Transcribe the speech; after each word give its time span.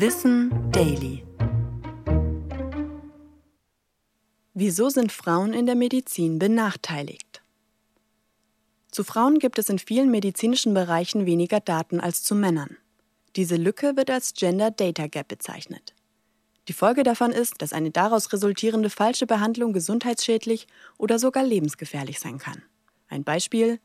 Wissen 0.00 0.52
Daily. 0.70 1.24
Wieso 4.54 4.90
sind 4.90 5.10
Frauen 5.10 5.52
in 5.52 5.66
der 5.66 5.74
Medizin 5.74 6.38
benachteiligt? 6.38 7.42
Zu 8.92 9.02
Frauen 9.02 9.40
gibt 9.40 9.58
es 9.58 9.68
in 9.68 9.80
vielen 9.80 10.12
medizinischen 10.12 10.72
Bereichen 10.72 11.26
weniger 11.26 11.58
Daten 11.58 11.98
als 11.98 12.22
zu 12.22 12.36
Männern. 12.36 12.76
Diese 13.34 13.56
Lücke 13.56 13.96
wird 13.96 14.08
als 14.08 14.34
Gender 14.34 14.70
Data 14.70 15.08
Gap 15.08 15.26
bezeichnet. 15.26 15.96
Die 16.68 16.74
Folge 16.74 17.02
davon 17.02 17.32
ist, 17.32 17.60
dass 17.60 17.72
eine 17.72 17.90
daraus 17.90 18.32
resultierende 18.32 18.90
falsche 18.90 19.26
Behandlung 19.26 19.72
gesundheitsschädlich 19.72 20.68
oder 20.96 21.18
sogar 21.18 21.42
lebensgefährlich 21.42 22.20
sein 22.20 22.38
kann. 22.38 22.62
Ein 23.08 23.24
Beispiel 23.24 23.80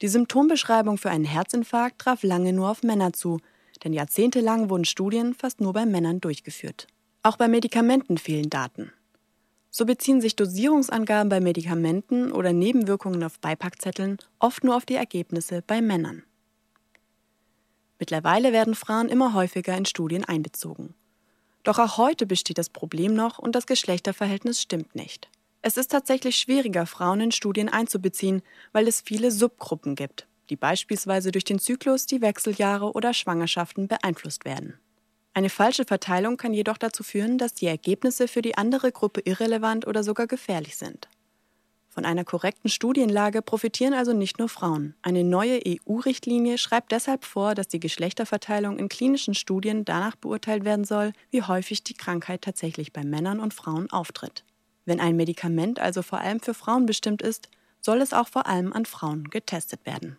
die 0.00 0.08
Symptombeschreibung 0.08 0.96
für 0.96 1.10
einen 1.10 1.24
Herzinfarkt 1.24 1.98
traf 1.98 2.22
lange 2.22 2.54
nur 2.54 2.70
auf 2.70 2.82
Männer 2.82 3.12
zu, 3.12 3.38
denn 3.84 3.92
jahrzehntelang 3.92 4.70
wurden 4.70 4.84
Studien 4.84 5.34
fast 5.34 5.60
nur 5.60 5.72
bei 5.72 5.86
Männern 5.86 6.20
durchgeführt. 6.20 6.86
Auch 7.22 7.36
bei 7.36 7.48
Medikamenten 7.48 8.18
fehlen 8.18 8.50
Daten. 8.50 8.92
So 9.70 9.84
beziehen 9.84 10.20
sich 10.20 10.36
Dosierungsangaben 10.36 11.28
bei 11.28 11.40
Medikamenten 11.40 12.32
oder 12.32 12.52
Nebenwirkungen 12.52 13.22
auf 13.22 13.38
Beipackzetteln 13.40 14.18
oft 14.38 14.64
nur 14.64 14.76
auf 14.76 14.86
die 14.86 14.94
Ergebnisse 14.94 15.62
bei 15.66 15.80
Männern. 15.80 16.22
Mittlerweile 17.98 18.52
werden 18.52 18.74
Frauen 18.74 19.08
immer 19.08 19.34
häufiger 19.34 19.76
in 19.76 19.84
Studien 19.84 20.24
einbezogen. 20.24 20.94
Doch 21.64 21.78
auch 21.78 21.98
heute 21.98 22.26
besteht 22.26 22.58
das 22.58 22.70
Problem 22.70 23.14
noch 23.14 23.38
und 23.38 23.54
das 23.54 23.66
Geschlechterverhältnis 23.66 24.62
stimmt 24.62 24.94
nicht. 24.94 25.28
Es 25.60 25.76
ist 25.76 25.90
tatsächlich 25.90 26.36
schwieriger, 26.36 26.86
Frauen 26.86 27.20
in 27.20 27.32
Studien 27.32 27.68
einzubeziehen, 27.68 28.42
weil 28.72 28.86
es 28.86 29.00
viele 29.00 29.32
Subgruppen 29.32 29.96
gibt, 29.96 30.27
die 30.50 30.56
beispielsweise 30.56 31.32
durch 31.32 31.44
den 31.44 31.58
Zyklus, 31.58 32.06
die 32.06 32.20
Wechseljahre 32.20 32.92
oder 32.92 33.14
Schwangerschaften 33.14 33.88
beeinflusst 33.88 34.44
werden. 34.44 34.78
Eine 35.34 35.50
falsche 35.50 35.84
Verteilung 35.84 36.36
kann 36.36 36.52
jedoch 36.52 36.78
dazu 36.78 37.02
führen, 37.02 37.38
dass 37.38 37.54
die 37.54 37.66
Ergebnisse 37.66 38.26
für 38.26 38.42
die 38.42 38.56
andere 38.56 38.90
Gruppe 38.90 39.20
irrelevant 39.20 39.86
oder 39.86 40.02
sogar 40.02 40.26
gefährlich 40.26 40.76
sind. 40.76 41.08
Von 41.88 42.04
einer 42.04 42.24
korrekten 42.24 42.70
Studienlage 42.70 43.42
profitieren 43.42 43.92
also 43.92 44.12
nicht 44.12 44.38
nur 44.38 44.48
Frauen. 44.48 44.94
Eine 45.02 45.24
neue 45.24 45.60
EU-Richtlinie 45.66 46.56
schreibt 46.58 46.92
deshalb 46.92 47.24
vor, 47.24 47.54
dass 47.54 47.66
die 47.66 47.80
Geschlechterverteilung 47.80 48.78
in 48.78 48.88
klinischen 48.88 49.34
Studien 49.34 49.84
danach 49.84 50.14
beurteilt 50.14 50.64
werden 50.64 50.84
soll, 50.84 51.12
wie 51.30 51.42
häufig 51.42 51.82
die 51.82 51.94
Krankheit 51.94 52.42
tatsächlich 52.42 52.92
bei 52.92 53.04
Männern 53.04 53.40
und 53.40 53.54
Frauen 53.54 53.90
auftritt. 53.90 54.44
Wenn 54.84 55.00
ein 55.00 55.16
Medikament 55.16 55.80
also 55.80 56.02
vor 56.02 56.20
allem 56.20 56.40
für 56.40 56.54
Frauen 56.54 56.86
bestimmt 56.86 57.20
ist, 57.20 57.48
soll 57.80 58.00
es 58.00 58.12
auch 58.12 58.28
vor 58.28 58.46
allem 58.46 58.72
an 58.72 58.86
Frauen 58.86 59.24
getestet 59.24 59.84
werden. 59.84 60.18